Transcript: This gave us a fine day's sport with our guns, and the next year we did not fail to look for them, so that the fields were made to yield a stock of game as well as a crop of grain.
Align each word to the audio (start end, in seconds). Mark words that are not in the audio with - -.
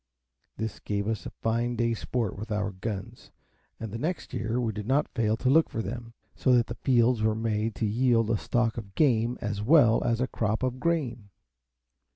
This 0.57 0.79
gave 0.79 1.07
us 1.07 1.27
a 1.27 1.33
fine 1.43 1.75
day's 1.75 1.99
sport 1.99 2.35
with 2.35 2.51
our 2.51 2.71
guns, 2.71 3.29
and 3.79 3.91
the 3.91 3.99
next 3.99 4.33
year 4.33 4.59
we 4.59 4.73
did 4.73 4.87
not 4.87 5.07
fail 5.13 5.37
to 5.37 5.47
look 5.47 5.69
for 5.69 5.83
them, 5.83 6.15
so 6.33 6.53
that 6.53 6.65
the 6.65 6.73
fields 6.81 7.21
were 7.21 7.35
made 7.35 7.75
to 7.75 7.85
yield 7.85 8.31
a 8.31 8.37
stock 8.39 8.77
of 8.79 8.95
game 8.95 9.37
as 9.41 9.61
well 9.61 10.03
as 10.03 10.19
a 10.19 10.25
crop 10.25 10.63
of 10.63 10.79
grain. 10.79 11.29